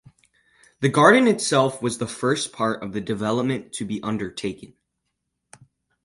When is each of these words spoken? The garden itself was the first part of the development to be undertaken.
The 0.79 0.89
garden 0.89 1.27
itself 1.27 1.79
was 1.79 1.99
the 1.99 2.07
first 2.07 2.51
part 2.51 2.81
of 2.81 2.91
the 2.91 3.01
development 3.01 3.71
to 3.73 3.85
be 3.85 4.01
undertaken. 4.01 4.73